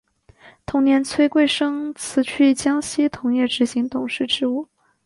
[0.65, 4.67] 同年崔贵生辞去江西铜业执行董事职务。